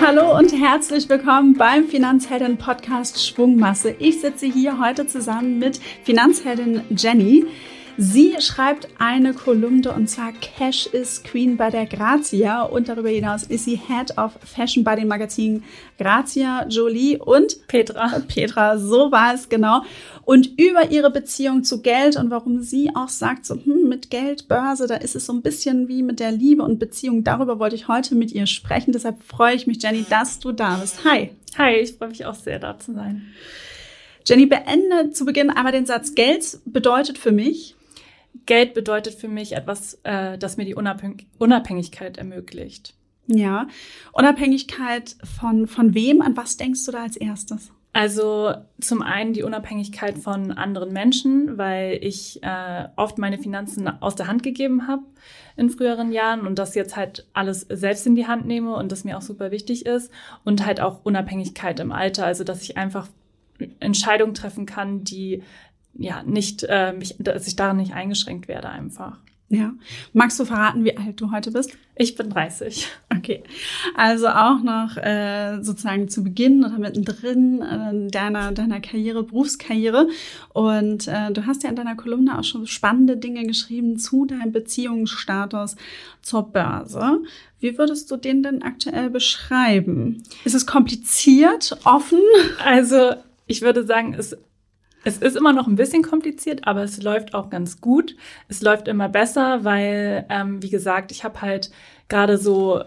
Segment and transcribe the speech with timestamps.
[0.00, 3.96] Hallo und herzlich willkommen beim Finanzheldin Podcast Schwungmasse.
[3.98, 7.46] Ich sitze hier heute zusammen mit Finanzheldin Jenny.
[7.96, 13.44] Sie schreibt eine Kolumne und zwar Cash is Queen bei der Grazia und darüber hinaus
[13.44, 15.62] ist sie Head of Fashion bei den Magazinen
[15.96, 18.20] Grazia, Jolie und Petra.
[18.26, 19.82] Petra, so war es genau.
[20.24, 24.48] Und über ihre Beziehung zu Geld und warum sie auch sagt, so hm, mit Geld,
[24.48, 27.22] Börse, da ist es so ein bisschen wie mit der Liebe und Beziehung.
[27.22, 28.90] Darüber wollte ich heute mit ihr sprechen.
[28.90, 31.04] Deshalb freue ich mich, Jenny, dass du da bist.
[31.04, 31.30] Hi.
[31.58, 33.22] Hi, ich freue mich auch sehr, da zu sein.
[34.26, 37.76] Jenny, beende zu Beginn einmal den Satz, Geld bedeutet für mich.
[38.46, 42.94] Geld bedeutet für mich etwas, äh, das mir die Unabhäng Unabhängigkeit ermöglicht.
[43.26, 43.68] Ja,
[44.12, 46.20] Unabhängigkeit von, von wem?
[46.20, 47.70] An was denkst du da als erstes?
[47.96, 54.16] Also zum einen die Unabhängigkeit von anderen Menschen, weil ich äh, oft meine Finanzen aus
[54.16, 55.04] der Hand gegeben habe
[55.56, 59.04] in früheren Jahren und das jetzt halt alles selbst in die Hand nehme und das
[59.04, 60.10] mir auch super wichtig ist
[60.42, 63.06] und halt auch Unabhängigkeit im Alter, also dass ich einfach
[63.78, 65.44] Entscheidungen treffen kann, die
[65.96, 69.18] ja nicht äh, mich, dass ich daran nicht eingeschränkt werde einfach.
[69.50, 69.74] Ja.
[70.12, 71.76] Magst du verraten, wie alt du heute bist?
[71.96, 72.88] Ich bin 30.
[73.16, 73.44] Okay.
[73.94, 80.08] Also auch noch äh, sozusagen zu Beginn oder mittendrin äh, deiner, deiner Karriere, Berufskarriere.
[80.52, 84.50] Und äh, du hast ja in deiner Kolumne auch schon spannende Dinge geschrieben zu deinem
[84.50, 85.76] Beziehungsstatus
[86.20, 87.20] zur Börse.
[87.60, 90.22] Wie würdest du den denn aktuell beschreiben?
[90.44, 92.20] Ist es kompliziert, offen?
[92.64, 93.12] Also
[93.46, 94.36] ich würde sagen, es
[95.04, 98.16] es ist immer noch ein bisschen kompliziert, aber es läuft auch ganz gut.
[98.48, 101.70] Es läuft immer besser, weil, ähm, wie gesagt, ich habe halt
[102.08, 102.82] gerade so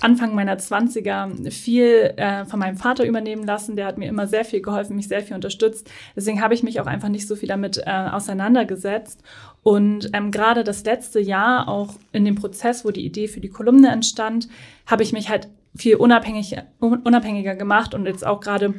[0.00, 3.74] Anfang meiner Zwanziger viel äh, von meinem Vater übernehmen lassen.
[3.74, 5.90] Der hat mir immer sehr viel geholfen, mich sehr viel unterstützt.
[6.14, 9.22] Deswegen habe ich mich auch einfach nicht so viel damit äh, auseinandergesetzt.
[9.64, 13.48] Und ähm, gerade das letzte Jahr, auch in dem Prozess, wo die Idee für die
[13.48, 14.48] Kolumne entstand,
[14.86, 18.74] habe ich mich halt viel unabhängig, unabhängiger gemacht und jetzt auch gerade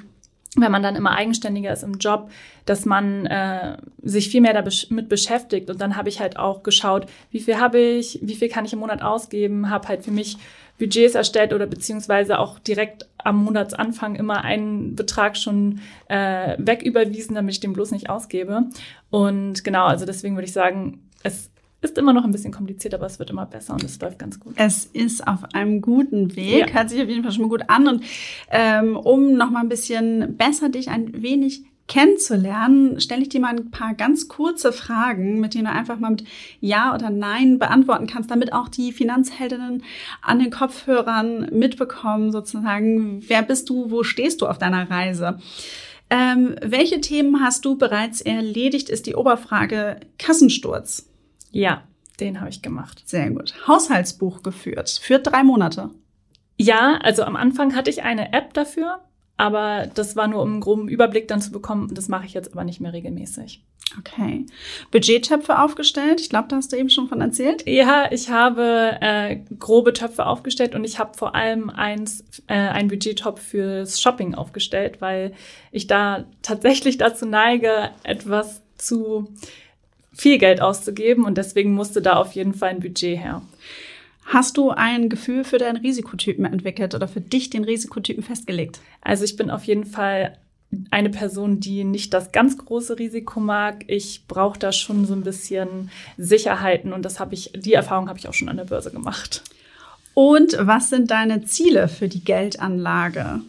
[0.55, 2.31] wenn man dann immer eigenständiger ist im Job,
[2.65, 5.69] dass man äh, sich viel mehr damit beschäftigt.
[5.69, 8.73] Und dann habe ich halt auch geschaut, wie viel habe ich, wie viel kann ich
[8.73, 10.37] im Monat ausgeben, habe halt für mich
[10.79, 17.55] Budgets erstellt oder beziehungsweise auch direkt am Monatsanfang immer einen Betrag schon äh, wegüberwiesen, damit
[17.55, 18.63] ich den bloß nicht ausgebe.
[19.09, 21.51] Und genau, also deswegen würde ich sagen, es
[21.81, 24.39] ist immer noch ein bisschen kompliziert, aber es wird immer besser und es läuft ganz
[24.39, 24.53] gut.
[24.57, 26.73] Es ist auf einem guten Weg, ja.
[26.73, 27.87] hört sich auf jeden Fall schon mal gut an.
[27.87, 28.03] Und
[28.49, 33.55] ähm, um noch mal ein bisschen besser dich ein wenig kennenzulernen, stelle ich dir mal
[33.55, 36.23] ein paar ganz kurze Fragen, mit denen du einfach mal mit
[36.61, 39.83] Ja oder Nein beantworten kannst, damit auch die Finanzheldinnen
[40.21, 45.39] an den Kopfhörern mitbekommen, sozusagen, wer bist du, wo stehst du auf deiner Reise?
[46.11, 51.08] Ähm, welche Themen hast du bereits erledigt, ist die Oberfrage Kassensturz.
[51.51, 51.83] Ja,
[52.19, 53.03] den habe ich gemacht.
[53.05, 53.53] Sehr gut.
[53.67, 55.89] Haushaltsbuch geführt für drei Monate.
[56.57, 58.99] Ja, also am Anfang hatte ich eine App dafür,
[59.37, 61.93] aber das war nur, um einen groben Überblick dann zu bekommen.
[61.93, 63.63] Das mache ich jetzt aber nicht mehr regelmäßig.
[63.97, 64.45] Okay.
[64.91, 66.21] Budgettöpfe aufgestellt.
[66.21, 67.67] Ich glaube, da hast du eben schon von erzählt.
[67.67, 72.89] Ja, ich habe äh, grobe Töpfe aufgestellt und ich habe vor allem eins, äh, ein
[72.89, 75.33] Budgettopf fürs Shopping aufgestellt, weil
[75.71, 79.33] ich da tatsächlich dazu neige, etwas zu
[80.19, 83.41] viel Geld auszugeben und deswegen musste da auf jeden Fall ein Budget her.
[84.25, 88.79] Hast du ein Gefühl für deinen Risikotypen entwickelt oder für dich den Risikotypen festgelegt?
[89.01, 90.37] Also ich bin auf jeden Fall
[90.91, 93.85] eine Person, die nicht das ganz große Risiko mag.
[93.87, 98.19] Ich brauche da schon so ein bisschen Sicherheiten und das habe ich, die Erfahrung habe
[98.19, 99.41] ich auch schon an der Börse gemacht.
[100.13, 103.41] Und was sind deine Ziele für die Geldanlage?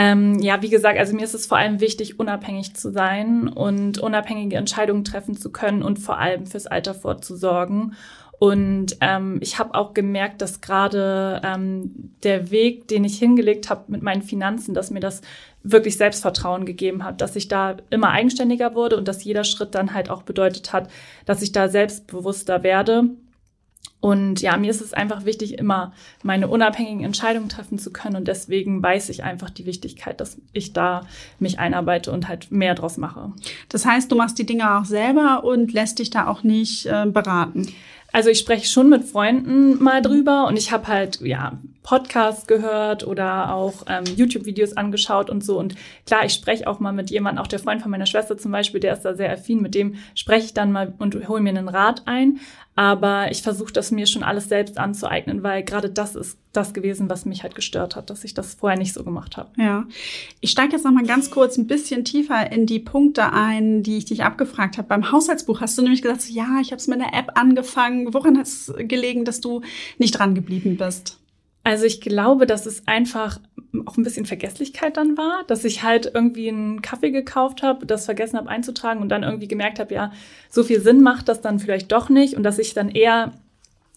[0.00, 3.98] Ähm, ja, wie gesagt, also mir ist es vor allem wichtig, unabhängig zu sein und
[3.98, 7.96] unabhängige Entscheidungen treffen zu können und vor allem fürs Alter vorzusorgen.
[8.38, 13.86] Und ähm, ich habe auch gemerkt, dass gerade ähm, der Weg, den ich hingelegt habe
[13.88, 15.20] mit meinen Finanzen, dass mir das
[15.64, 19.94] wirklich Selbstvertrauen gegeben hat, dass ich da immer eigenständiger wurde und dass jeder Schritt dann
[19.94, 20.88] halt auch bedeutet hat,
[21.26, 23.10] dass ich da selbstbewusster werde
[24.00, 25.92] und ja, mir ist es einfach wichtig, immer
[26.22, 28.14] meine unabhängigen Entscheidungen treffen zu können.
[28.14, 31.06] Und deswegen weiß ich einfach die Wichtigkeit, dass ich da
[31.40, 33.32] mich einarbeite und halt mehr draus mache.
[33.68, 37.06] Das heißt, du machst die Dinge auch selber und lässt dich da auch nicht äh,
[37.06, 37.66] beraten.
[38.12, 43.06] Also ich spreche schon mit Freunden mal drüber und ich habe halt ja Podcasts gehört
[43.06, 45.58] oder auch ähm, YouTube-Videos angeschaut und so.
[45.58, 45.74] Und
[46.06, 48.80] klar, ich spreche auch mal mit jemandem, auch der Freund von meiner Schwester zum Beispiel,
[48.80, 51.68] der ist da sehr affin, mit dem spreche ich dann mal und hole mir einen
[51.68, 52.40] Rat ein.
[52.74, 57.10] Aber ich versuche das mir schon alles selbst anzueignen, weil gerade das ist das gewesen,
[57.10, 59.50] was mich halt gestört hat, dass ich das vorher nicht so gemacht habe.
[59.56, 59.86] Ja.
[60.40, 63.98] Ich steige jetzt noch mal ganz kurz ein bisschen tiefer in die Punkte ein, die
[63.98, 64.88] ich dich abgefragt habe.
[64.88, 68.14] Beim Haushaltsbuch hast du nämlich gesagt, so, ja, ich habe es mit einer App angefangen.
[68.14, 69.60] Woran hat es gelegen, dass du
[69.98, 71.18] nicht dran geblieben bist?
[71.64, 73.40] Also ich glaube, dass es einfach
[73.84, 78.06] auch ein bisschen Vergesslichkeit dann war, dass ich halt irgendwie einen Kaffee gekauft habe, das
[78.06, 80.12] vergessen habe einzutragen und dann irgendwie gemerkt habe, ja,
[80.48, 83.34] so viel Sinn macht das dann vielleicht doch nicht und dass ich dann eher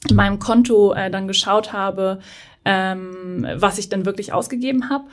[0.09, 2.19] in meinem Konto äh, dann geschaut habe,
[2.65, 5.05] ähm, was ich dann wirklich ausgegeben habe.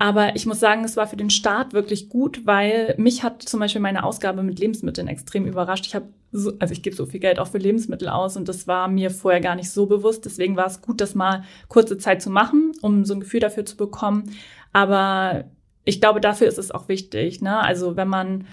[0.00, 3.58] Aber ich muss sagen, es war für den Start wirklich gut, weil mich hat zum
[3.58, 5.86] Beispiel meine Ausgabe mit Lebensmitteln extrem überrascht.
[5.86, 8.68] Ich habe so, also ich gebe so viel Geld auch für Lebensmittel aus und das
[8.68, 10.24] war mir vorher gar nicht so bewusst.
[10.24, 13.66] Deswegen war es gut, das mal kurze Zeit zu machen, um so ein Gefühl dafür
[13.66, 14.36] zu bekommen.
[14.72, 15.44] Aber
[15.84, 17.40] ich glaube, dafür ist es auch wichtig.
[17.40, 17.58] Ne?
[17.58, 18.46] Also wenn man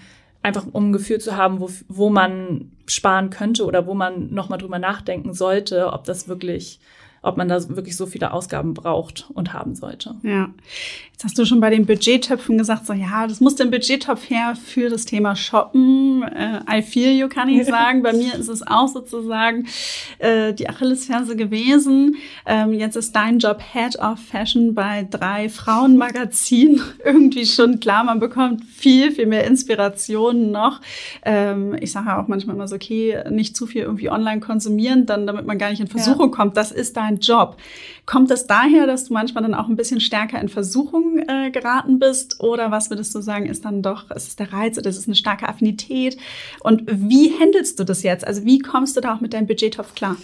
[0.46, 4.60] einfach um ein Gefühl zu haben, wo, wo man sparen könnte oder wo man nochmal
[4.60, 6.78] drüber nachdenken sollte, ob das wirklich
[7.26, 10.14] ob man da wirklich so viele Ausgaben braucht und haben sollte.
[10.22, 10.48] Ja.
[11.16, 14.54] Jetzt hast du schon bei den Budgettöpfen gesagt, so ja, das muss der Budgettopf her
[14.54, 16.22] für das Thema Shoppen.
[16.22, 18.02] Äh, I feel you, kann ich sagen.
[18.02, 19.66] bei mir ist es auch sozusagen
[20.18, 22.16] äh, die Achillesferse gewesen.
[22.44, 26.82] Ähm, jetzt ist dein Job Head of Fashion bei drei Frauenmagazinen.
[27.04, 30.82] Irgendwie schon klar, man bekommt viel, viel mehr Inspirationen noch.
[31.24, 35.26] Ähm, ich sage auch manchmal immer so, okay, nicht zu viel irgendwie online konsumieren, dann
[35.26, 36.36] damit man gar nicht in Versuchung ja.
[36.36, 36.58] kommt.
[36.58, 37.56] Das ist dein Job.
[38.04, 41.98] Kommt es daher, dass du manchmal dann auch ein bisschen stärker in Versuchung äh, geraten
[41.98, 42.40] bist?
[42.40, 45.06] Oder was würdest du sagen, ist dann doch, ist es der Reiz oder ist es
[45.06, 46.16] eine starke Affinität?
[46.60, 48.26] Und wie handelst du das jetzt?
[48.26, 50.16] Also wie kommst du da auch mit deinem Budgettopf klar?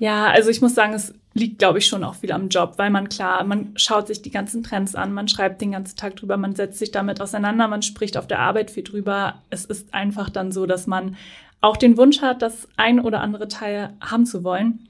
[0.00, 2.90] Ja, also ich muss sagen, es liegt, glaube ich, schon auch viel am Job, weil
[2.90, 6.38] man klar, man schaut sich die ganzen Trends an, man schreibt den ganzen Tag drüber,
[6.38, 9.42] man setzt sich damit auseinander, man spricht auf der Arbeit viel drüber.
[9.50, 11.16] Es ist einfach dann so, dass man
[11.60, 14.88] auch den Wunsch hat, das ein oder andere Teil haben zu wollen.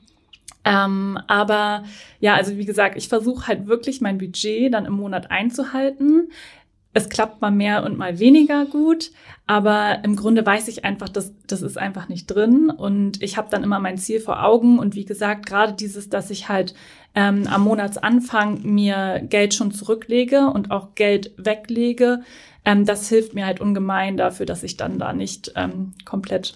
[0.65, 1.85] Ähm, aber
[2.21, 6.31] ja, also wie gesagt, ich versuche halt wirklich mein Budget dann im Monat einzuhalten.
[6.93, 9.13] Es klappt mal mehr und mal weniger gut,
[9.47, 13.49] aber im Grunde weiß ich einfach, dass das ist einfach nicht drin und ich habe
[13.49, 16.75] dann immer mein Ziel vor Augen und wie gesagt, gerade dieses, dass ich halt
[17.15, 22.23] ähm, am Monatsanfang mir Geld schon zurücklege und auch Geld weglege,
[22.65, 26.55] ähm, das hilft mir halt ungemein dafür, dass ich dann da nicht ähm, komplett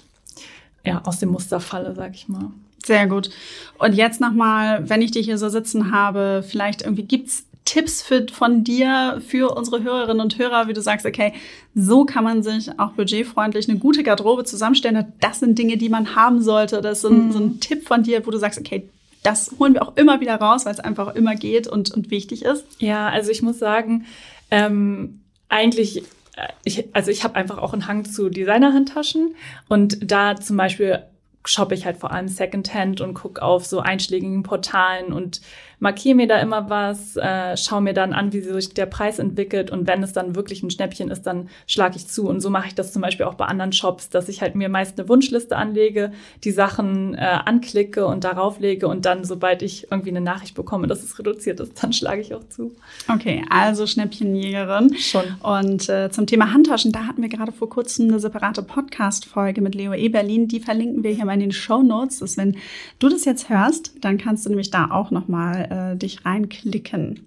[0.85, 2.51] ja, aus dem Muster falle, sag ich mal.
[2.85, 3.31] Sehr gut.
[3.79, 8.27] Und jetzt nochmal, wenn ich dich hier so sitzen habe, vielleicht irgendwie gibt's Tipps für,
[8.31, 11.33] von dir für unsere Hörerinnen und Hörer, wie du sagst, okay,
[11.75, 15.13] so kann man sich auch budgetfreundlich eine gute Garderobe zusammenstellen.
[15.21, 16.83] Das sind Dinge, die man haben sollte.
[16.83, 17.33] Das ist mhm.
[17.33, 18.89] so ein Tipp von dir, wo du sagst, okay,
[19.23, 22.45] das holen wir auch immer wieder raus, weil es einfach immer geht und, und wichtig
[22.45, 22.67] ist.
[22.79, 24.05] Ja, also ich muss sagen,
[24.51, 26.05] ähm, eigentlich
[26.37, 29.35] äh, ich, also ich habe einfach auch einen Hang zu Designerhandtaschen
[29.69, 31.03] und da zum Beispiel
[31.47, 35.41] shoppe ich halt vor allem Secondhand und gucke auf so einschlägigen Portalen und
[35.85, 39.71] markiere mir da immer was, äh, schaue mir dann an, wie sich der Preis entwickelt
[39.71, 42.27] und wenn es dann wirklich ein Schnäppchen ist, dann schlage ich zu.
[42.27, 44.71] Und so mache ich das zum Beispiel auch bei anderen Shops, dass ich halt mir
[44.71, 46.11] meist eine Wunschliste anlege,
[46.43, 50.87] die Sachen äh, anklicke und darauf lege und dann, sobald ich irgendwie eine Nachricht bekomme,
[50.87, 52.75] dass es reduziert ist, dann schlage ich auch zu.
[53.13, 54.97] Okay, also Schnäppchenjägerin.
[54.97, 55.25] Schon.
[55.43, 59.75] Und äh, zum Thema Handtaschen, da hatten wir gerade vor kurzem eine separate Podcast-Folge mit
[59.75, 60.49] Leo Eberlin.
[60.49, 62.21] Die verlinken wir hier mal in den Show Notes.
[62.21, 62.57] Dass wenn
[63.01, 67.27] du das jetzt hörst, dann kannst du nämlich da auch nochmal äh, dich reinklicken.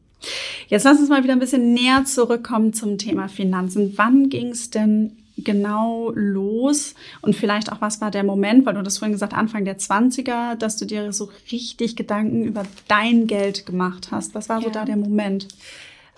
[0.67, 3.93] Jetzt lass uns mal wieder ein bisschen näher zurückkommen zum Thema Finanzen.
[3.97, 6.95] Wann ging es denn genau los?
[7.21, 10.55] Und vielleicht auch, was war der Moment, weil du das vorhin gesagt, Anfang der 20er,
[10.55, 14.33] dass du dir so richtig Gedanken über dein Geld gemacht hast.
[14.35, 14.65] Was war ja.
[14.65, 15.47] so da der Moment?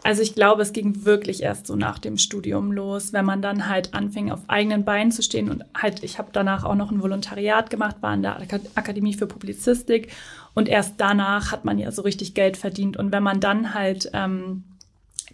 [0.01, 3.67] Also ich glaube, es ging wirklich erst so nach dem Studium los, wenn man dann
[3.67, 5.49] halt anfing, auf eigenen Beinen zu stehen.
[5.49, 8.39] Und halt, ich habe danach auch noch ein Volontariat gemacht, war in der
[8.75, 10.09] Akademie für Publizistik.
[10.53, 12.97] Und erst danach hat man ja so richtig Geld verdient.
[12.97, 14.63] Und wenn man dann halt, ähm,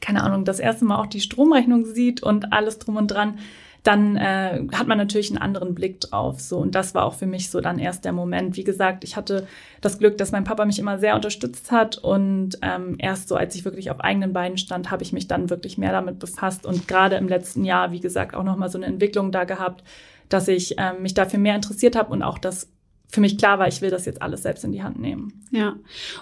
[0.01, 3.39] keine Ahnung, das erste Mal auch die Stromrechnung sieht und alles drum und dran,
[3.85, 6.39] dann äh, hat man natürlich einen anderen Blick drauf.
[6.39, 8.57] So und das war auch für mich so dann erst der Moment.
[8.57, 9.47] Wie gesagt, ich hatte
[9.79, 13.53] das Glück, dass mein Papa mich immer sehr unterstützt hat und ähm, erst so, als
[13.55, 16.87] ich wirklich auf eigenen Beinen stand, habe ich mich dann wirklich mehr damit befasst und
[16.87, 19.83] gerade im letzten Jahr, wie gesagt, auch noch mal so eine Entwicklung da gehabt,
[20.29, 22.67] dass ich ähm, mich dafür mehr interessiert habe und auch das
[23.07, 25.45] für mich klar war, ich will das jetzt alles selbst in die Hand nehmen.
[25.51, 25.75] Ja.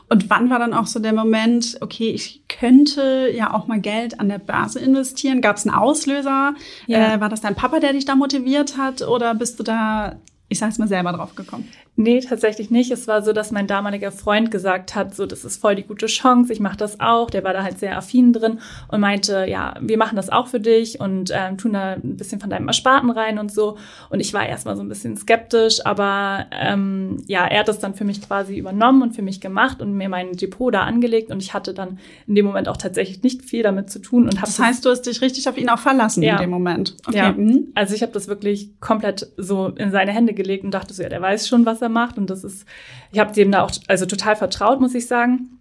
[0.10, 4.20] Und wann war dann auch so der Moment, okay, ich könnte ja auch mal Geld
[4.20, 5.42] an der Börse investieren?
[5.42, 6.56] Gab es einen Auslöser?
[6.88, 7.16] Ja.
[7.16, 9.02] Äh, war das dein Papa, der dich da motiviert hat?
[9.02, 10.20] Oder bist du da
[10.54, 11.68] ich sag's mal, selber drauf gekommen?
[11.96, 12.90] Nee, tatsächlich nicht.
[12.90, 16.08] Es war so, dass mein damaliger Freund gesagt hat, so, das ist voll die gute
[16.08, 17.30] Chance, ich mache das auch.
[17.30, 20.60] Der war da halt sehr affin drin und meinte, ja, wir machen das auch für
[20.60, 23.78] dich und ähm, tun da ein bisschen von deinem Ersparten rein und so.
[24.10, 27.94] Und ich war erstmal so ein bisschen skeptisch, aber ähm, ja, er hat das dann
[27.94, 31.44] für mich quasi übernommen und für mich gemacht und mir mein Depot da angelegt und
[31.44, 34.24] ich hatte dann in dem Moment auch tatsächlich nicht viel damit zu tun.
[34.24, 36.38] Und das heißt, du hast dich richtig auf ihn auch verlassen ja.
[36.38, 36.96] in dem Moment.
[37.08, 37.18] Okay.
[37.18, 37.32] Ja.
[37.34, 37.68] Mhm.
[37.76, 41.10] Also ich habe das wirklich komplett so in seine Hände gelegt und dachte so, ja,
[41.10, 42.18] der weiß schon, was er macht.
[42.18, 42.66] Und das ist,
[43.12, 45.60] ich habe dem da auch also total vertraut, muss ich sagen.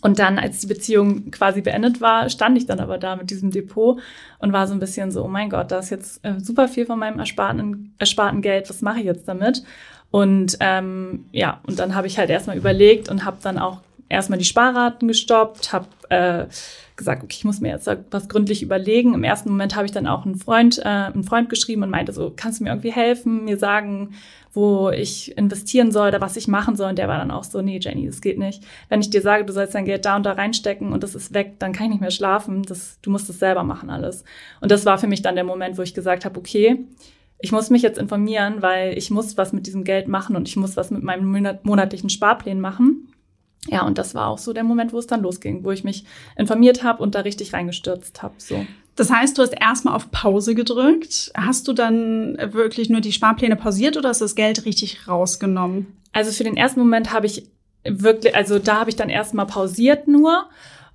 [0.00, 3.50] Und dann, als die Beziehung quasi beendet war, stand ich dann aber da mit diesem
[3.50, 3.98] Depot
[4.38, 6.86] und war so ein bisschen so, oh mein Gott, da ist jetzt äh, super viel
[6.86, 9.62] von meinem ersparten, ersparten Geld, was mache ich jetzt damit?
[10.10, 14.38] Und ähm, ja, und dann habe ich halt erstmal überlegt und habe dann auch erstmal
[14.38, 16.46] die Sparraten gestoppt, habe äh,
[16.96, 19.14] gesagt, okay, ich muss mir jetzt was gründlich überlegen.
[19.14, 22.12] Im ersten Moment habe ich dann auch einen Freund, äh, einen Freund geschrieben und meinte
[22.12, 24.14] so, kannst du mir irgendwie helfen, mir sagen,
[24.52, 26.90] wo ich investieren soll oder was ich machen soll.
[26.90, 28.64] Und der war dann auch so, nee, Jenny, das geht nicht.
[28.88, 31.34] Wenn ich dir sage, du sollst dein Geld da und da reinstecken und das ist
[31.34, 32.62] weg, dann kann ich nicht mehr schlafen.
[32.62, 34.24] Das, du musst es selber machen alles.
[34.60, 36.84] Und das war für mich dann der Moment, wo ich gesagt habe, okay,
[37.40, 40.56] ich muss mich jetzt informieren, weil ich muss was mit diesem Geld machen und ich
[40.56, 43.07] muss was mit meinem monatlichen Sparplan machen.
[43.66, 46.04] Ja, und das war auch so der Moment, wo es dann losging, wo ich mich
[46.36, 48.34] informiert habe und da richtig reingestürzt habe.
[48.38, 48.64] So.
[48.96, 51.30] Das heißt, du hast erstmal auf Pause gedrückt.
[51.36, 55.86] Hast du dann wirklich nur die Sparpläne pausiert oder hast du das Geld richtig rausgenommen?
[56.12, 57.46] Also für den ersten Moment habe ich
[57.84, 60.46] wirklich, also da habe ich dann erstmal pausiert nur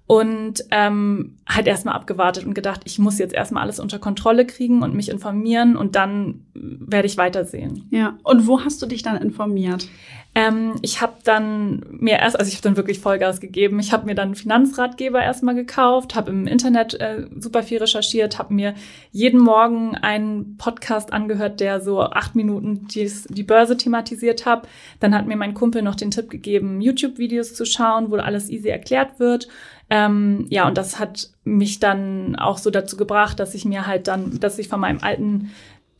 [0.06, 4.84] und ähm, halt erstmal abgewartet und gedacht, ich muss jetzt erstmal alles unter Kontrolle kriegen
[4.84, 7.88] und mich informieren und dann werde ich weitersehen.
[7.90, 8.18] Ja.
[8.24, 9.88] Und wo hast du dich dann informiert?
[10.36, 13.80] Ähm, ich habe dann mir erst, also ich habe dann wirklich Vollgas gegeben.
[13.80, 18.40] Ich habe mir dann einen Finanzratgeber erstmal gekauft, habe im Internet äh, super viel recherchiert,
[18.40, 18.74] habe mir
[19.12, 24.68] jeden Morgen einen Podcast angehört, der so acht Minuten dies, die Börse thematisiert hat.
[25.00, 28.70] Dann hat mir mein Kumpel noch den Tipp gegeben, YouTube-Videos zu schauen, wo alles easy
[28.70, 29.48] erklärt wird.
[29.94, 34.08] Ähm, ja, und das hat mich dann auch so dazu gebracht, dass ich mir halt
[34.08, 35.52] dann, dass ich von meinem alten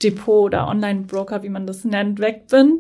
[0.02, 2.80] Depot oder Online-Broker, wie man das nennt, weg bin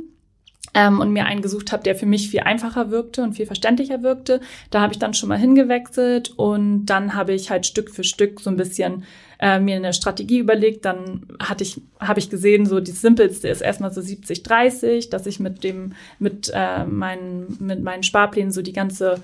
[0.73, 4.01] ähm, und mir einen gesucht habe, der für mich viel einfacher wirkte und viel verständlicher
[4.01, 4.41] wirkte.
[4.71, 8.39] Da habe ich dann schon mal hingewechselt und dann habe ich halt Stück für Stück
[8.39, 9.03] so ein bisschen
[9.37, 10.83] äh, mir eine Strategie überlegt.
[10.83, 15.39] Dann hatte ich, habe ich gesehen, so die simpelste ist erstmal so 70-30, dass ich
[15.39, 19.21] mit dem, mit äh, meinen, mit meinen Sparplänen so die ganze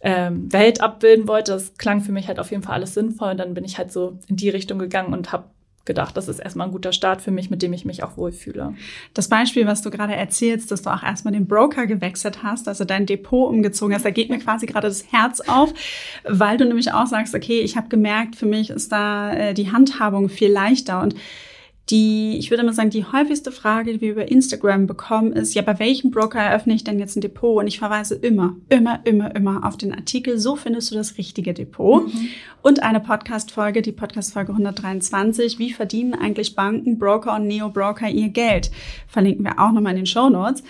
[0.00, 1.52] ähm, Welt abbilden wollte.
[1.52, 3.32] Das klang für mich halt auf jeden Fall alles sinnvoll.
[3.32, 5.44] Und dann bin ich halt so in die Richtung gegangen und habe
[5.88, 8.74] gedacht, das ist erstmal ein guter Start für mich, mit dem ich mich auch wohlfühle.
[9.14, 12.84] Das Beispiel, was du gerade erzählst, dass du auch erstmal den Broker gewechselt hast, also
[12.84, 15.72] dein Depot umgezogen hast, da geht mir quasi gerade das Herz auf,
[16.24, 19.72] weil du nämlich auch sagst, okay, ich habe gemerkt, für mich ist da äh, die
[19.72, 21.16] Handhabung viel leichter und
[21.90, 25.62] die, ich würde mal sagen, die häufigste Frage, die wir über Instagram bekommen, ist, ja,
[25.62, 27.56] bei welchem Broker eröffne ich denn jetzt ein Depot?
[27.56, 31.54] Und ich verweise immer, immer, immer, immer auf den Artikel, so findest du das richtige
[31.54, 32.06] Depot.
[32.06, 32.28] Mhm.
[32.60, 38.70] Und eine Podcast-Folge, die Podcast-Folge 123, wie verdienen eigentlich Banken, Broker und Neo-Broker ihr Geld?
[39.06, 40.62] Verlinken wir auch nochmal in den Show Notes.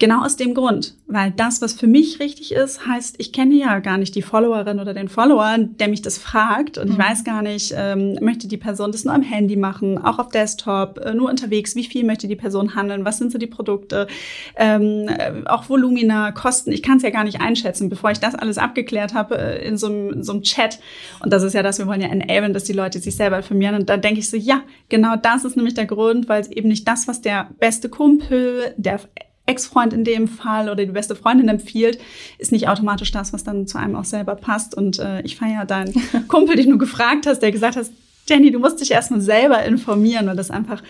[0.00, 3.78] Genau aus dem Grund, weil das, was für mich richtig ist, heißt, ich kenne ja
[3.78, 6.78] gar nicht die Followerin oder den Follower, der mich das fragt.
[6.78, 7.02] Und ich mhm.
[7.02, 10.98] weiß gar nicht, ähm, möchte die Person das nur am Handy machen, auch auf Desktop,
[10.98, 14.08] äh, nur unterwegs, wie viel möchte die Person handeln, was sind so die Produkte,
[14.56, 18.34] ähm, äh, auch Volumina, Kosten, ich kann es ja gar nicht einschätzen, bevor ich das
[18.34, 20.80] alles abgeklärt habe äh, in, so einem, in so einem Chat
[21.22, 23.74] und das ist ja das, wir wollen ja enablen, dass die Leute sich selber informieren.
[23.76, 26.68] Und dann denke ich so, ja, genau das ist nämlich der Grund, weil es eben
[26.68, 29.00] nicht das, was der beste Kumpel, der
[29.46, 31.98] Ex-Freund in dem Fall oder die beste Freundin empfiehlt,
[32.38, 34.74] ist nicht automatisch das, was dann zu einem auch selber passt.
[34.74, 35.94] Und äh, ich feiere deinen
[36.28, 37.86] Kumpel, den du gefragt hast, der gesagt hat,
[38.28, 40.82] Jenny, du musst dich erstmal selber informieren, weil das einfach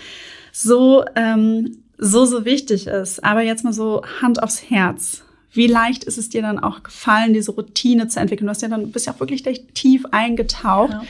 [0.53, 3.25] so, ähm, so, so wichtig ist.
[3.25, 5.25] Aber jetzt mal so Hand aufs Herz.
[5.51, 8.47] Wie leicht ist es dir dann auch gefallen, diese Routine zu entwickeln?
[8.47, 9.43] Du hast ja dann, bist ja auch wirklich
[9.75, 10.93] tief eingetaucht.
[10.93, 11.03] Ja.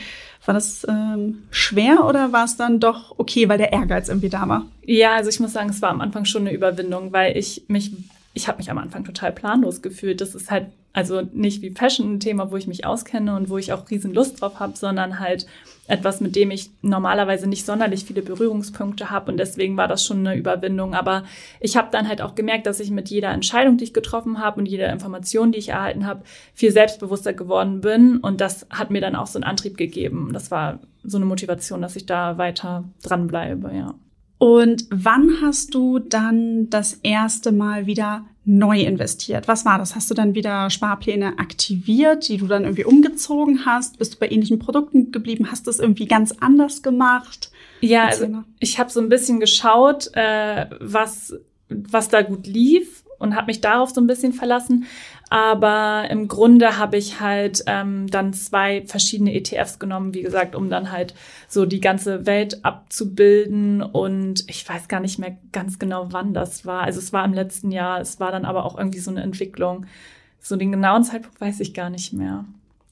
[0.45, 4.47] War das ähm, schwer oder war es dann doch okay, weil der Ehrgeiz irgendwie da
[4.47, 4.65] war?
[4.83, 7.91] Ja, also ich muss sagen, es war am Anfang schon eine Überwindung, weil ich mich,
[8.33, 10.21] ich habe mich am Anfang total planlos gefühlt.
[10.21, 13.57] Das ist halt also nicht wie Fashion ein Thema, wo ich mich auskenne und wo
[13.57, 15.45] ich auch riesen Lust drauf habe, sondern halt
[15.87, 20.25] etwas, mit dem ich normalerweise nicht sonderlich viele Berührungspunkte habe und deswegen war das schon
[20.25, 20.95] eine Überwindung.
[20.95, 21.23] Aber
[21.59, 24.59] ich habe dann halt auch gemerkt, dass ich mit jeder Entscheidung, die ich getroffen habe
[24.59, 26.23] und jeder Information, die ich erhalten habe,
[26.53, 30.31] viel selbstbewusster geworden bin und das hat mir dann auch so einen Antrieb gegeben.
[30.33, 33.93] Das war so eine Motivation, dass ich da weiter dranbleibe, ja.
[34.45, 39.47] Und wann hast du dann das erste Mal wieder neu investiert?
[39.47, 39.95] Was war das?
[39.95, 43.97] Hast du dann wieder Sparpläne aktiviert, die du dann irgendwie umgezogen hast?
[43.97, 45.49] Bist du bei ähnlichen Produkten geblieben?
[45.49, 47.49] Hast du es irgendwie ganz anders gemacht?
[47.81, 48.27] Ja, also
[48.59, 51.33] ich habe so ein bisschen geschaut, äh, was,
[51.69, 54.85] was da gut lief und habe mich darauf so ein bisschen verlassen.
[55.29, 60.69] Aber im Grunde habe ich halt ähm, dann zwei verschiedene ETFs genommen, wie gesagt, um
[60.69, 61.15] dann halt
[61.47, 63.81] so die ganze Welt abzubilden.
[63.81, 66.83] Und ich weiß gar nicht mehr ganz genau, wann das war.
[66.83, 69.87] Also es war im letzten Jahr, es war dann aber auch irgendwie so eine Entwicklung.
[70.39, 72.45] So den genauen Zeitpunkt weiß ich gar nicht mehr.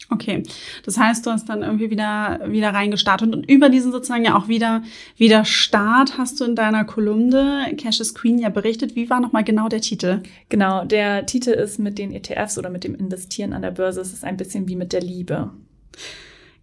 [0.09, 0.43] Okay,
[0.85, 4.47] das heißt, du hast dann irgendwie wieder wieder reingestartet und über diesen sozusagen ja auch
[4.47, 4.83] wieder
[5.17, 8.95] wieder Start hast du in deiner Kolumne Cash is Queen ja berichtet.
[8.95, 10.21] Wie war nochmal genau der Titel?
[10.49, 14.01] Genau, der Titel ist mit den ETFs oder mit dem Investieren an der Börse.
[14.01, 15.51] Es ist ein bisschen wie mit der Liebe.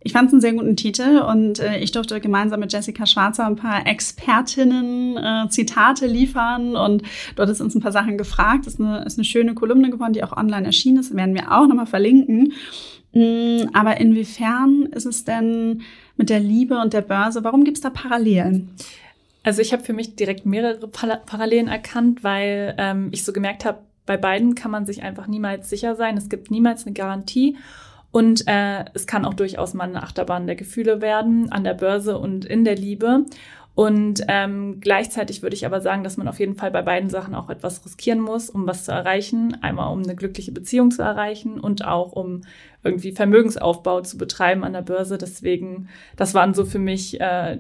[0.03, 3.47] Ich fand es einen sehr guten Titel und äh, ich durfte gemeinsam mit Jessica Schwarzer
[3.47, 7.03] ein paar Expertinnen äh, Zitate liefern und
[7.37, 8.67] dort ist uns ein paar Sachen gefragt.
[8.67, 11.15] Das ist eine, ist eine schöne Kolumne geworden, die auch online erschienen ist.
[11.15, 12.55] Werden wir auch nochmal verlinken.
[13.13, 15.83] Mm, aber inwiefern ist es denn
[16.17, 17.45] mit der Liebe und der Börse?
[17.45, 18.71] Warum gibt es da Parallelen?
[19.43, 23.81] Also ich habe für mich direkt mehrere Parallelen erkannt, weil ähm, ich so gemerkt habe,
[24.07, 26.17] bei beiden kann man sich einfach niemals sicher sein.
[26.17, 27.57] Es gibt niemals eine Garantie.
[28.13, 32.19] Und äh, es kann auch durchaus mal eine Achterbahn der Gefühle werden an der Börse
[32.19, 33.25] und in der Liebe.
[33.75, 37.35] Und ähm, gleichzeitig würde ich aber sagen, dass man auf jeden Fall bei beiden Sachen
[37.35, 39.57] auch etwas riskieren muss, um was zu erreichen.
[39.63, 42.43] Einmal um eine glückliche Beziehung zu erreichen und auch um
[42.83, 45.19] irgendwie Vermögensaufbau zu betreiben an der Börse.
[45.19, 47.59] Deswegen, das waren so für mich äh,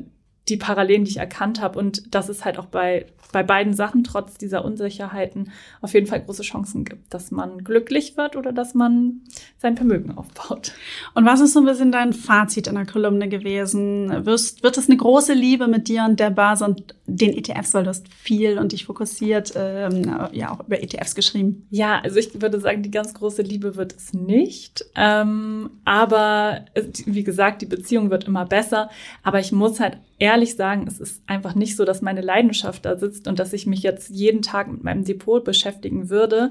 [0.51, 1.79] die Parallelen, die ich erkannt habe.
[1.79, 6.21] Und dass es halt auch bei, bei beiden Sachen, trotz dieser Unsicherheiten, auf jeden Fall
[6.23, 9.23] große Chancen gibt, dass man glücklich wird oder dass man
[9.59, 10.73] sein Vermögen aufbaut.
[11.15, 14.27] Und was ist so ein bisschen dein Fazit in der Kolumne gewesen?
[14.27, 17.85] Wirst, wird es eine große Liebe mit dir und der Börse und den ETFs, weil
[17.85, 21.67] du hast viel und dich fokussiert, ähm, ja auch über ETFs geschrieben?
[21.71, 24.85] Ja, also ich würde sagen, die ganz große Liebe wird es nicht.
[24.95, 26.65] Ähm, aber
[27.07, 28.91] wie gesagt, die Beziehung wird immer besser.
[29.23, 32.97] Aber ich muss halt ehrlich sagen, es ist einfach nicht so, dass meine Leidenschaft da
[32.97, 36.51] sitzt und dass ich mich jetzt jeden Tag mit meinem Depot beschäftigen würde.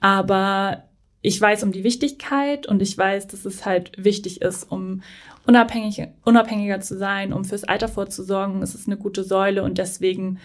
[0.00, 0.84] Aber
[1.22, 5.02] ich weiß um die Wichtigkeit und ich weiß, dass es halt wichtig ist, um
[5.46, 8.62] unabhängig, unabhängiger zu sein, um fürs Alter vorzusorgen.
[8.62, 10.38] Es ist eine gute Säule und deswegen,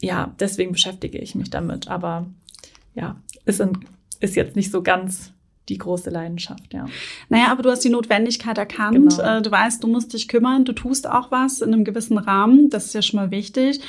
[0.00, 1.88] ja, deswegen beschäftige ich mich damit.
[1.88, 2.26] Aber
[2.94, 3.84] ja, ist, ein,
[4.20, 5.32] ist jetzt nicht so ganz
[5.68, 6.86] die große Leidenschaft, ja.
[7.28, 9.16] Naja, aber du hast die Notwendigkeit erkannt.
[9.16, 9.38] Genau.
[9.38, 12.70] Äh, du weißt, du musst dich kümmern, du tust auch was in einem gewissen Rahmen.
[12.70, 13.80] Das ist ja schon mal wichtig.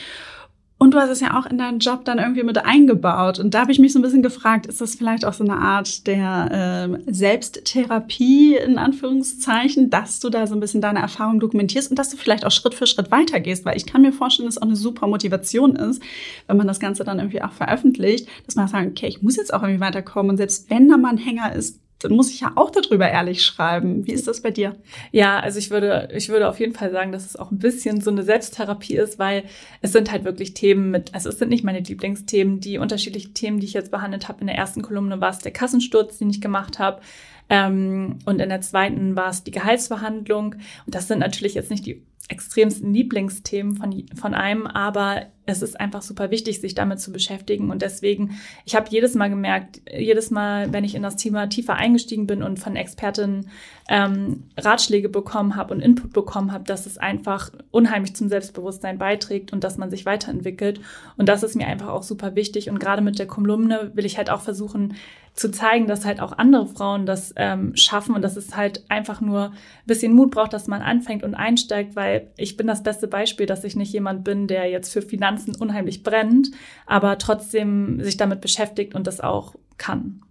[0.82, 3.38] Und du hast es ja auch in deinen Job dann irgendwie mit eingebaut.
[3.38, 5.58] Und da habe ich mich so ein bisschen gefragt, ist das vielleicht auch so eine
[5.58, 11.91] Art der äh, Selbsttherapie in Anführungszeichen, dass du da so ein bisschen deine Erfahrung dokumentierst
[11.91, 13.63] und dass du vielleicht auch Schritt für Schritt weitergehst?
[13.63, 16.02] Weil ich kann mir vorstellen, dass es auch eine super Motivation ist,
[16.48, 19.54] wenn man das Ganze dann irgendwie auch veröffentlicht, dass man sagt, okay, ich muss jetzt
[19.54, 20.32] auch irgendwie weiterkommen.
[20.32, 23.44] Und selbst wenn da mal ein Hänger ist, dann muss ich ja auch darüber ehrlich
[23.44, 24.06] schreiben.
[24.06, 24.76] Wie ist das bei dir?
[25.12, 28.02] Ja, also ich würde, ich würde auf jeden Fall sagen, dass es auch ein bisschen
[28.02, 29.44] so eine Selbsttherapie ist, weil
[29.82, 33.60] es sind halt wirklich Themen mit, also es sind nicht meine Lieblingsthemen, die unterschiedlichen Themen,
[33.60, 34.42] die ich jetzt behandelt habe.
[34.42, 37.02] In der ersten Kolumne war es der Kassensturz, den ich gemacht habe.
[37.50, 40.56] Ähm, und in der zweiten war es die Gehaltsverhandlung.
[40.86, 45.80] Und das sind natürlich jetzt nicht die extremsten Lieblingsthemen von, von einem, aber es ist
[45.80, 47.71] einfach super wichtig, sich damit zu beschäftigen.
[47.71, 51.75] Und deswegen, ich habe jedes Mal gemerkt, jedes Mal, wenn ich in das Thema tiefer
[51.75, 53.49] eingestiegen bin und von Expertinnen
[53.89, 59.51] ähm, Ratschläge bekommen habe und Input bekommen habe, dass es einfach unheimlich zum Selbstbewusstsein beiträgt
[59.51, 60.80] und dass man sich weiterentwickelt.
[61.17, 62.69] Und das ist mir einfach auch super wichtig.
[62.69, 64.95] Und gerade mit der Kolumne will ich halt auch versuchen,
[65.34, 69.21] zu zeigen, dass halt auch andere Frauen das ähm, schaffen und dass es halt einfach
[69.21, 69.54] nur ein
[69.86, 73.63] bisschen Mut braucht, dass man anfängt und einsteigt, weil ich bin das beste Beispiel, dass
[73.63, 76.52] ich nicht jemand bin, der jetzt für Finanzen unheimlich brennt,
[76.86, 80.22] aber trotzdem sich damit beschäftigt und das auch kann.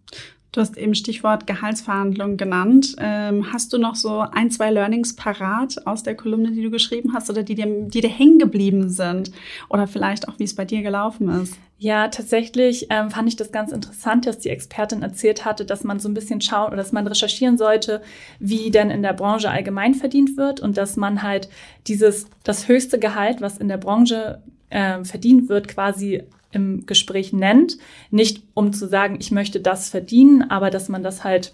[0.53, 2.97] Du hast eben Stichwort Gehaltsverhandlungen genannt.
[2.99, 7.13] Ähm, hast du noch so ein, zwei Learnings parat aus der Kolumne, die du geschrieben
[7.15, 9.31] hast oder die dir, die dir hängen geblieben sind?
[9.69, 11.57] Oder vielleicht auch, wie es bei dir gelaufen ist?
[11.79, 16.01] Ja, tatsächlich ähm, fand ich das ganz interessant, dass die Expertin erzählt hatte, dass man
[16.01, 18.03] so ein bisschen schauen oder dass man recherchieren sollte,
[18.41, 21.49] wie denn in der Branche allgemein verdient wird und dass man halt
[21.87, 27.79] dieses, das höchste Gehalt, was in der Branche äh, verdient wird, quasi im Gespräch nennt.
[28.11, 31.53] Nicht um zu sagen, ich möchte das verdienen, aber dass man das halt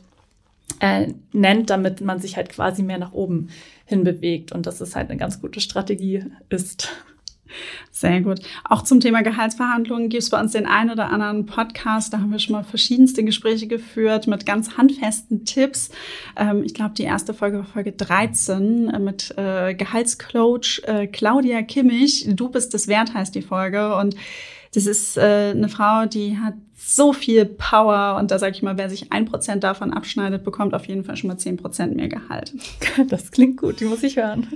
[0.80, 3.48] äh, nennt, damit man sich halt quasi mehr nach oben
[3.84, 6.88] hin bewegt und dass es halt eine ganz gute Strategie ist.
[7.90, 8.40] Sehr gut.
[8.64, 12.12] Auch zum Thema Gehaltsverhandlungen gibt es bei uns den einen oder anderen Podcast.
[12.12, 15.90] Da haben wir schon mal verschiedenste Gespräche geführt mit ganz handfesten Tipps.
[16.36, 21.62] Ähm, ich glaube, die erste Folge war Folge 13 äh, mit äh, Gehaltscoach äh, Claudia
[21.62, 22.26] Kimmich.
[22.28, 23.96] Du bist es wert, heißt die Folge.
[23.96, 24.14] Und
[24.74, 28.88] das ist eine Frau, die hat so viel Power und da sage ich mal, wer
[28.88, 32.52] sich ein Prozent davon abschneidet, bekommt auf jeden Fall schon mal zehn Prozent mehr Gehalt.
[33.08, 34.46] Das klingt gut, die muss ich hören.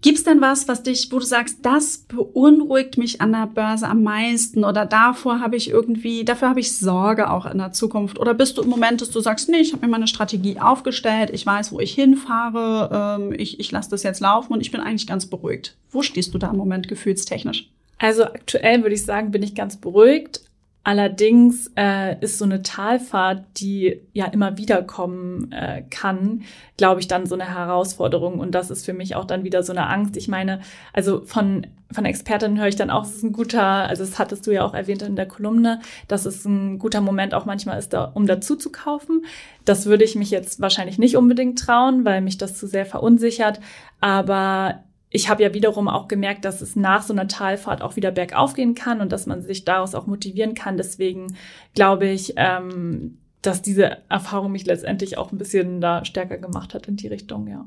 [0.00, 4.04] Gibt's denn was, was dich, wo du sagst, das beunruhigt mich an der Börse am
[4.04, 8.18] meisten oder davor habe ich irgendwie, dafür habe ich Sorge auch in der Zukunft?
[8.20, 11.30] Oder bist du im Moment, dass du sagst, nee, ich habe mir meine Strategie aufgestellt,
[11.32, 14.80] ich weiß, wo ich hinfahre, ähm, ich, ich lasse das jetzt laufen und ich bin
[14.80, 15.74] eigentlich ganz beruhigt.
[15.90, 17.68] Wo stehst du da im Moment gefühlstechnisch?
[17.98, 20.40] Also aktuell würde ich sagen, bin ich ganz beruhigt.
[20.88, 26.44] Allerdings äh, ist so eine Talfahrt, die ja immer wieder kommen äh, kann,
[26.78, 28.38] glaube ich, dann so eine Herausforderung.
[28.38, 30.16] Und das ist für mich auch dann wieder so eine Angst.
[30.16, 30.60] Ich meine,
[30.94, 34.46] also von, von Expertinnen höre ich dann auch, es ist ein guter, also das hattest
[34.46, 37.92] du ja auch erwähnt in der Kolumne, dass es ein guter Moment auch manchmal ist,
[37.92, 39.26] da, um dazu zu kaufen.
[39.66, 43.60] Das würde ich mich jetzt wahrscheinlich nicht unbedingt trauen, weil mich das zu sehr verunsichert.
[44.00, 48.10] Aber ich habe ja wiederum auch gemerkt, dass es nach so einer Talfahrt auch wieder
[48.10, 50.76] bergauf gehen kann und dass man sich daraus auch motivieren kann.
[50.76, 51.36] Deswegen
[51.74, 56.88] glaube ich, ähm, dass diese Erfahrung mich letztendlich auch ein bisschen da stärker gemacht hat
[56.88, 57.66] in die Richtung, ja.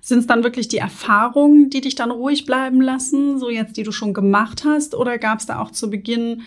[0.00, 3.82] Sind es dann wirklich die Erfahrungen, die dich dann ruhig bleiben lassen, so jetzt, die
[3.82, 6.42] du schon gemacht hast, oder gab es da auch zu Beginn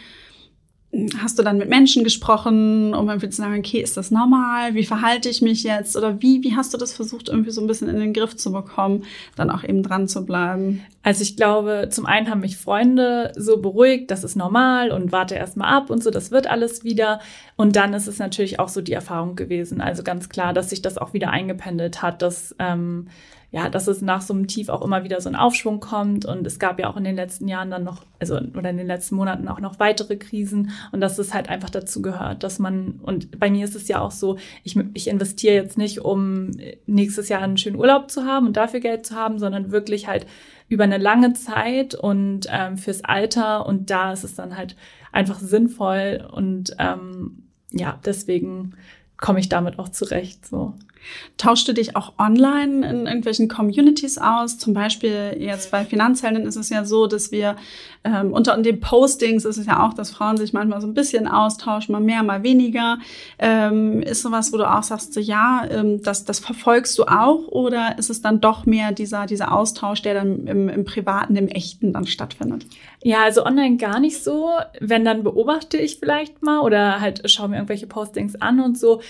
[1.22, 4.76] hast du dann mit Menschen gesprochen, um irgendwie zu sagen, okay, ist das normal?
[4.76, 5.98] Wie verhalte ich mich jetzt?
[5.98, 8.52] Oder wie, wie hast du das versucht, irgendwie so ein bisschen in den Griff zu
[8.52, 9.04] bekommen,
[9.36, 10.82] dann auch eben dran zu bleiben?
[11.04, 15.36] Also ich glaube, zum einen haben mich Freunde so beruhigt, das ist normal und warte
[15.36, 17.20] erstmal ab und so, das wird alles wieder.
[17.58, 19.82] Und dann ist es natürlich auch so die Erfahrung gewesen.
[19.82, 23.08] Also ganz klar, dass sich das auch wieder eingependelt hat, dass ähm,
[23.52, 26.26] ja, dass es nach so einem Tief auch immer wieder so ein Aufschwung kommt.
[26.26, 28.88] Und es gab ja auch in den letzten Jahren dann noch, also oder in den
[28.88, 33.00] letzten Monaten auch noch weitere Krisen und dass es halt einfach dazu gehört, dass man,
[33.02, 36.52] und bei mir ist es ja auch so, ich, ich investiere jetzt nicht, um
[36.86, 40.26] nächstes Jahr einen schönen Urlaub zu haben und dafür Geld zu haben, sondern wirklich halt
[40.68, 43.66] über eine lange Zeit und ähm, fürs Alter.
[43.66, 44.76] Und da ist es dann halt
[45.12, 48.74] einfach sinnvoll und ähm, ja, deswegen
[49.18, 50.46] komme ich damit auch zurecht.
[50.46, 50.74] So.
[51.38, 54.58] Tauschst du dich auch online in irgendwelchen Communities aus?
[54.58, 57.56] Zum Beispiel jetzt bei Finanzhelden ist es ja so, dass wir
[58.04, 61.28] ähm, unter den Postings ist es ja auch, dass Frauen sich manchmal so ein bisschen
[61.28, 63.00] austauschen, mal mehr, mal weniger.
[63.40, 67.48] Ähm, ist sowas, wo du auch sagst, so ja, ähm, das, das verfolgst du auch
[67.48, 71.48] oder ist es dann doch mehr dieser, dieser Austausch, der dann im, im Privaten, im
[71.48, 72.66] Echten dann stattfindet?
[73.04, 74.52] Ja, also online gar nicht so.
[74.80, 79.02] Wenn, dann beobachte ich vielleicht mal oder halt schaue mir irgendwelche Postings an und so.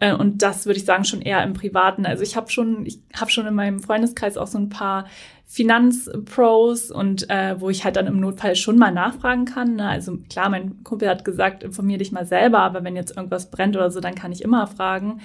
[0.00, 2.06] Äh, und das würde ich sagen schon eher im Privaten.
[2.06, 5.06] Also ich habe schon, ich habe schon in meinem Freundeskreis auch so ein paar
[5.46, 9.76] Finanzpros und äh, wo ich halt dann im Notfall schon mal nachfragen kann.
[9.76, 9.88] Ne?
[9.88, 13.76] Also klar, mein Kumpel hat gesagt, informier dich mal selber, aber wenn jetzt irgendwas brennt
[13.76, 15.20] oder so, dann kann ich immer fragen.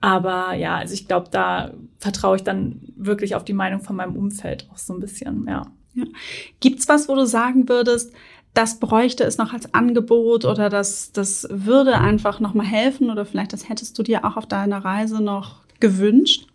[0.00, 4.16] Aber ja, also ich glaube, da vertraue ich dann wirklich auf die Meinung von meinem
[4.16, 5.66] Umfeld auch so ein bisschen, ja.
[5.94, 6.04] ja.
[6.60, 8.12] Gibt's was, wo du sagen würdest,
[8.54, 13.24] das bräuchte es noch als Angebot oder das, das würde einfach noch mal helfen oder
[13.24, 16.46] vielleicht das hättest du dir auch auf deiner Reise noch gewünscht?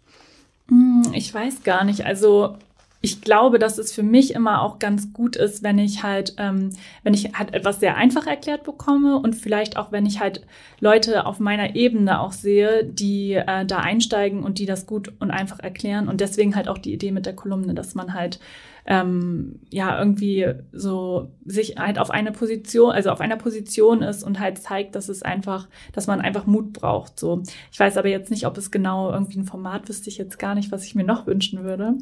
[0.67, 2.05] Hm, ich weiß gar nicht.
[2.05, 2.57] Also
[3.05, 6.71] ich glaube, dass es für mich immer auch ganz gut ist, wenn ich halt, ähm,
[7.03, 10.41] wenn ich halt etwas sehr einfach erklärt bekomme und vielleicht auch, wenn ich halt
[10.79, 15.29] Leute auf meiner Ebene auch sehe, die äh, da einsteigen und die das gut und
[15.29, 16.07] einfach erklären.
[16.07, 18.39] Und deswegen halt auch die Idee mit der Kolumne, dass man halt
[18.87, 24.39] ähm, ja irgendwie so sich halt auf eine Position, also auf einer Position ist und
[24.39, 27.19] halt zeigt, dass es einfach, dass man einfach Mut braucht.
[27.19, 30.39] So, ich weiß aber jetzt nicht, ob es genau irgendwie ein Format wüsste ich jetzt
[30.39, 31.97] gar nicht, was ich mir noch wünschen würde.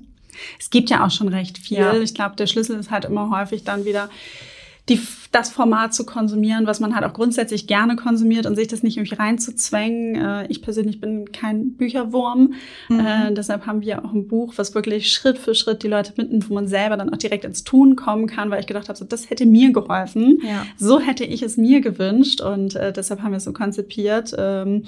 [0.59, 1.77] Es gibt ja auch schon recht viel.
[1.77, 1.93] Ja.
[1.93, 4.09] Ich glaube, der Schlüssel ist halt immer häufig dann wieder
[4.89, 4.99] die,
[5.31, 8.97] das Format zu konsumieren, was man halt auch grundsätzlich gerne konsumiert und sich das nicht
[8.97, 10.15] irgendwie reinzuzwängen.
[10.15, 12.53] Äh, ich persönlich bin kein Bücherwurm.
[12.89, 12.99] Mhm.
[12.99, 16.49] Äh, deshalb haben wir auch ein Buch, was wirklich Schritt für Schritt die Leute mitnimmt,
[16.49, 19.05] wo man selber dann auch direkt ins Tun kommen kann, weil ich gedacht habe, so,
[19.05, 20.39] das hätte mir geholfen.
[20.43, 20.65] Ja.
[20.77, 24.35] So hätte ich es mir gewünscht und äh, deshalb haben wir es so konzipiert.
[24.37, 24.83] Ähm,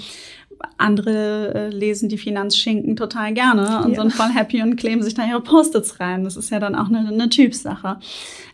[0.77, 4.01] andere äh, lesen die Finanzschinken total gerne und ja.
[4.01, 6.23] sind voll happy und kleben sich da ihre Post-its rein.
[6.23, 7.99] Das ist ja dann auch eine, eine Typsache.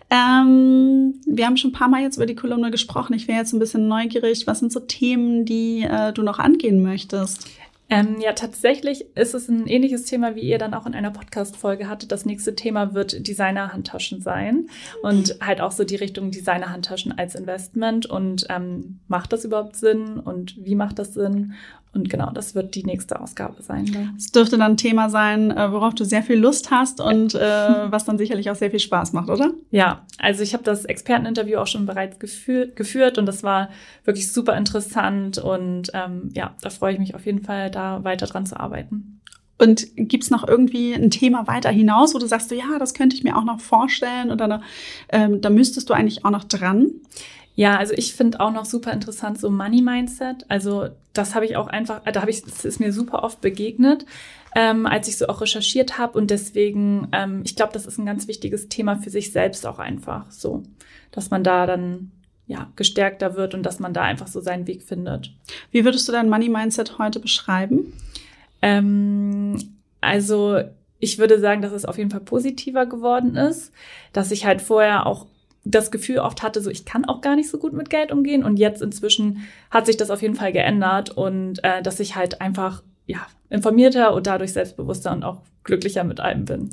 [0.09, 3.13] Ähm, wir haben schon ein paar Mal jetzt über die Kolumne gesprochen.
[3.13, 4.45] Ich wäre jetzt ein bisschen neugierig.
[4.45, 7.47] Was sind so Themen, die äh, du noch angehen möchtest?
[7.91, 11.89] Ähm, ja, tatsächlich ist es ein ähnliches Thema, wie ihr dann auch in einer Podcast-Folge
[11.89, 12.13] hattet.
[12.13, 14.67] Das nächste Thema wird Designer-Handtaschen sein
[15.01, 20.19] und halt auch so die Richtung Designer-Handtaschen als Investment und ähm, macht das überhaupt Sinn
[20.19, 21.51] und wie macht das Sinn
[21.93, 24.13] und genau, das wird die nächste Ausgabe sein.
[24.17, 27.39] Es dürfte dann ein Thema sein, äh, worauf du sehr viel Lust hast und äh,
[27.91, 29.51] was dann sicherlich auch sehr viel Spaß macht, oder?
[29.71, 33.69] Ja, also ich habe das Experteninterview auch schon bereits geführt, geführt und das war
[34.06, 38.25] wirklich super interessant und ähm, ja, da freue ich mich auf jeden Fall, da weiter
[38.25, 39.21] dran zu arbeiten.
[39.58, 43.15] Und gibt's noch irgendwie ein Thema weiter hinaus, wo du sagst, so, ja, das könnte
[43.15, 44.62] ich mir auch noch vorstellen oder
[45.10, 46.89] ähm, da müsstest du eigentlich auch noch dran?
[47.62, 50.45] Ja, also ich finde auch noch super interessant so Money Mindset.
[50.47, 54.08] Also das habe ich auch einfach, da habe ich, das ist mir super oft begegnet,
[54.56, 56.17] ähm, als ich so auch recherchiert habe.
[56.17, 59.78] Und deswegen, ähm, ich glaube, das ist ein ganz wichtiges Thema für sich selbst auch
[59.78, 60.63] einfach so,
[61.12, 62.10] dass man da dann
[62.47, 65.32] ja, gestärkter wird und dass man da einfach so seinen Weg findet.
[65.69, 67.93] Wie würdest du dein Money Mindset heute beschreiben?
[68.63, 70.62] Ähm, also
[70.97, 73.71] ich würde sagen, dass es auf jeden Fall positiver geworden ist,
[74.13, 75.28] dass ich halt vorher auch
[75.63, 78.43] das Gefühl oft hatte, so ich kann auch gar nicht so gut mit Geld umgehen
[78.43, 82.41] und jetzt inzwischen hat sich das auf jeden Fall geändert und äh, dass ich halt
[82.41, 86.69] einfach ja informierter und dadurch selbstbewusster und auch glücklicher mit allem bin.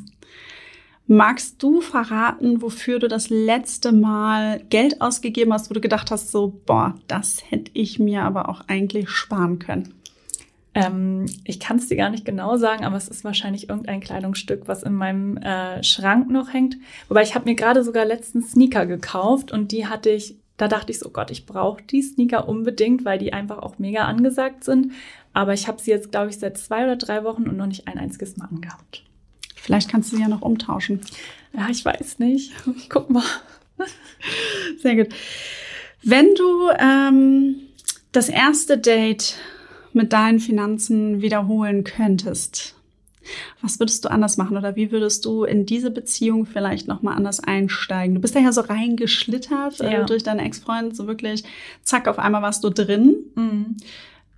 [1.10, 6.30] Magst du verraten, wofür du das letzte Mal Geld ausgegeben hast, wo du gedacht hast,
[6.30, 9.94] so, boah, das hätte ich mir aber auch eigentlich sparen können?
[10.74, 14.68] Ähm, ich kann es dir gar nicht genau sagen, aber es ist wahrscheinlich irgendein Kleidungsstück,
[14.68, 16.76] was in meinem äh, Schrank noch hängt.
[17.08, 20.92] Wobei ich habe mir gerade sogar letztens Sneaker gekauft und die hatte ich, da dachte
[20.92, 24.92] ich so, Gott, ich brauche die Sneaker unbedingt, weil die einfach auch mega angesagt sind.
[25.32, 27.88] Aber ich habe sie jetzt, glaube ich, seit zwei oder drei Wochen und noch nicht
[27.88, 29.04] ein einziges Mal angehabt.
[29.56, 31.00] Vielleicht kannst du sie ja noch umtauschen.
[31.52, 32.52] Ja, ich weiß nicht.
[32.76, 33.24] Ich guck mal.
[34.78, 35.14] Sehr gut.
[36.02, 37.56] Wenn du ähm,
[38.12, 39.36] das erste Date
[39.98, 42.74] mit deinen Finanzen wiederholen könntest,
[43.60, 47.14] was würdest du anders machen oder wie würdest du in diese Beziehung vielleicht noch mal
[47.14, 48.14] anders einsteigen?
[48.14, 50.02] Du bist ja, ja so reingeschlittert äh, ja.
[50.02, 51.44] äh, durch deinen Ex-Freund, so wirklich
[51.82, 53.16] zack, auf einmal warst du drin.
[53.34, 53.76] Mhm.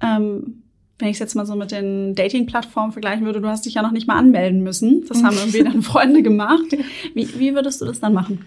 [0.00, 0.62] Ähm,
[0.98, 3.82] wenn ich es jetzt mal so mit den Dating-Plattformen vergleichen würde, du hast dich ja
[3.82, 5.04] noch nicht mal anmelden müssen.
[5.08, 6.76] Das haben irgendwie dann Freunde gemacht.
[7.14, 8.46] Wie, wie würdest du das dann machen?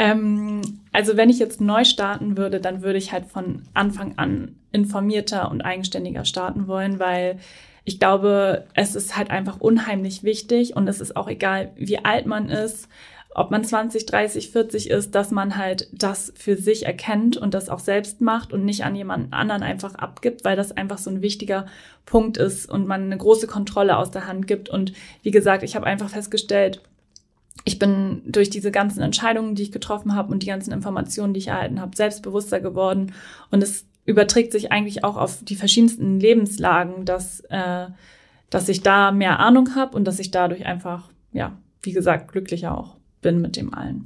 [0.00, 4.56] Ähm, also wenn ich jetzt neu starten würde, dann würde ich halt von Anfang an
[4.72, 7.38] informierter und eigenständiger starten wollen, weil
[7.84, 12.24] ich glaube, es ist halt einfach unheimlich wichtig und es ist auch egal, wie alt
[12.24, 12.88] man ist
[13.32, 17.68] ob man 20, 30, 40 ist, dass man halt das für sich erkennt und das
[17.68, 21.22] auch selbst macht und nicht an jemanden anderen einfach abgibt, weil das einfach so ein
[21.22, 21.66] wichtiger
[22.06, 24.68] Punkt ist und man eine große Kontrolle aus der Hand gibt.
[24.68, 26.82] Und wie gesagt, ich habe einfach festgestellt,
[27.64, 31.40] ich bin durch diese ganzen Entscheidungen, die ich getroffen habe und die ganzen Informationen, die
[31.40, 33.12] ich erhalten habe, selbstbewusster geworden.
[33.50, 37.86] Und es überträgt sich eigentlich auch auf die verschiedensten Lebenslagen, dass, äh,
[38.48, 42.76] dass ich da mehr Ahnung habe und dass ich dadurch einfach, ja, wie gesagt, glücklicher
[42.76, 44.04] auch bin mit dem allen.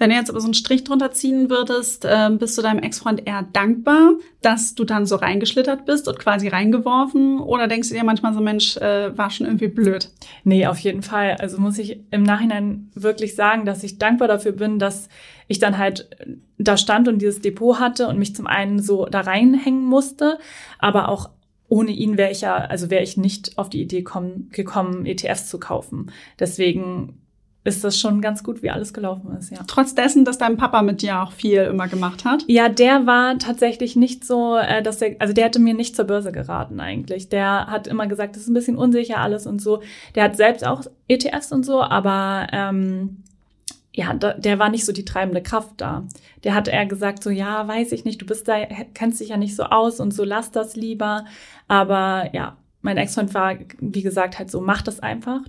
[0.00, 3.26] Wenn du jetzt aber so einen Strich drunter ziehen würdest, äh, bist du deinem Ex-Freund
[3.26, 7.38] eher dankbar, dass du dann so reingeschlittert bist und quasi reingeworfen?
[7.38, 10.08] Oder denkst du dir manchmal so, Mensch, äh, war schon irgendwie blöd?
[10.42, 11.36] Nee, auf jeden Fall.
[11.38, 15.10] Also muss ich im Nachhinein wirklich sagen, dass ich dankbar dafür bin, dass
[15.48, 16.08] ich dann halt
[16.56, 20.38] da stand und dieses Depot hatte und mich zum einen so da reinhängen musste,
[20.78, 21.28] aber auch
[21.68, 25.50] ohne ihn wäre ich ja, also wäre ich nicht auf die Idee kommen, gekommen, ETFs
[25.50, 26.10] zu kaufen.
[26.38, 27.20] Deswegen
[27.62, 29.58] ist das schon ganz gut, wie alles gelaufen ist, ja.
[29.66, 32.44] Trotz dessen, dass dein Papa mit dir auch viel immer gemacht hat?
[32.46, 36.06] Ja, der war tatsächlich nicht so, äh, dass der, also der hätte mir nicht zur
[36.06, 37.28] Börse geraten eigentlich.
[37.28, 39.82] Der hat immer gesagt, das ist ein bisschen unsicher alles und so.
[40.14, 43.24] Der hat selbst auch ETFs und so, aber ähm,
[43.92, 46.04] ja, der war nicht so die treibende Kraft da.
[46.44, 48.54] Der hat eher gesagt, so ja, weiß ich nicht, du bist da,
[48.94, 51.26] kennst dich ja nicht so aus und so lass das lieber.
[51.68, 55.42] Aber ja, mein Ex-Freund war, wie gesagt, halt so, mach das einfach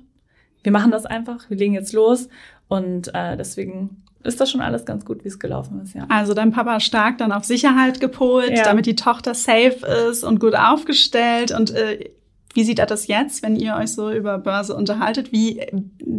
[0.63, 2.29] wir machen das einfach, wir legen jetzt los
[2.67, 6.05] und äh, deswegen ist das schon alles ganz gut, wie es gelaufen ist, ja.
[6.09, 8.63] Also dein Papa stark dann auf Sicherheit gepolt, ja.
[8.63, 12.11] damit die Tochter safe ist und gut aufgestellt und äh,
[12.53, 15.31] wie sieht er das jetzt, wenn ihr euch so über Börse unterhaltet?
[15.31, 15.61] Wie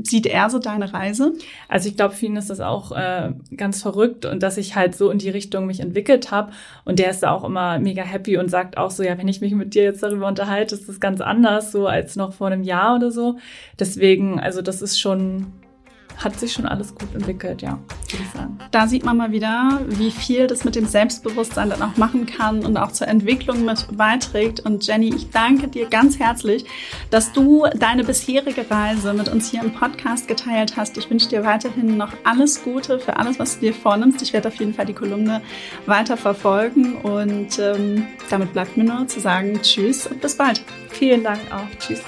[0.02, 1.34] sieht er so deine Reise?
[1.68, 5.10] Also ich glaube, ihn ist das auch äh, ganz verrückt und dass ich halt so
[5.10, 6.52] in die Richtung mich entwickelt habe.
[6.84, 9.40] Und der ist da auch immer mega happy und sagt auch so, ja, wenn ich
[9.40, 12.62] mich mit dir jetzt darüber unterhalte, ist das ganz anders so als noch vor einem
[12.62, 13.38] Jahr oder so.
[13.78, 15.46] Deswegen, also das ist schon
[16.16, 17.78] hat sich schon alles gut entwickelt, ja,
[18.10, 18.58] würde ich sagen.
[18.70, 22.64] Da sieht man mal wieder, wie viel das mit dem Selbstbewusstsein dann auch machen kann
[22.64, 24.60] und auch zur Entwicklung mit beiträgt.
[24.60, 26.64] Und Jenny, ich danke dir ganz herzlich,
[27.10, 30.96] dass du deine bisherige Reise mit uns hier im Podcast geteilt hast.
[30.96, 34.22] Ich wünsche dir weiterhin noch alles Gute für alles, was du dir vornimmst.
[34.22, 35.42] Ich werde auf jeden Fall die Kolumne
[35.86, 40.62] weiter verfolgen und ähm, damit bleibt mir nur zu sagen Tschüss und bis bald.
[40.90, 41.78] Vielen Dank auch.
[41.78, 42.02] Tschüss.